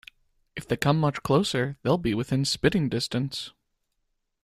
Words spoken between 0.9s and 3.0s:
much closer, they'll be within spitting